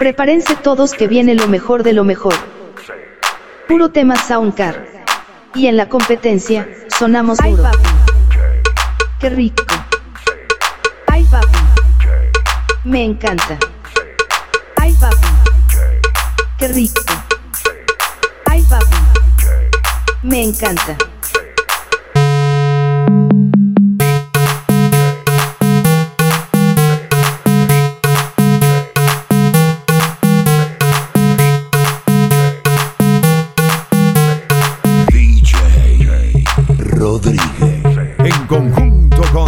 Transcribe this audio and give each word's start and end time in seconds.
Prepárense 0.00 0.54
todos 0.54 0.92
que 0.92 1.08
viene 1.08 1.34
lo 1.34 1.48
mejor 1.48 1.82
de 1.82 1.92
lo 1.92 2.04
mejor. 2.04 2.32
Puro 3.66 3.88
tema 3.88 4.14
Soundcar. 4.14 4.86
Y 5.56 5.66
en 5.66 5.76
la 5.76 5.88
competencia, 5.88 6.68
sonamos 6.96 7.40
Ay, 7.40 7.50
duro. 7.50 7.64
papi. 7.64 7.88
Qué 9.18 9.28
rico. 9.30 9.64
Ay, 11.08 11.24
papi. 11.24 11.58
Me 12.84 13.02
encanta. 13.02 13.58
Ay, 14.76 14.94
papi. 15.00 15.26
Qué 16.60 16.68
rico. 16.68 17.02
Ay, 18.44 18.62
papi. 18.70 18.96
Me 20.22 20.44
encanta. 20.44 20.96
Rodríguez. 36.98 38.18
En 38.18 38.46
conjunto 38.48 39.22
con 39.32 39.47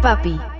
papi. 0.00 0.59